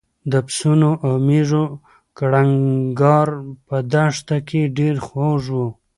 [0.31, 1.65] د پسونو او مېږو
[2.17, 3.27] کړنګار
[3.67, 5.57] په دښته کې ډېر خوږ و.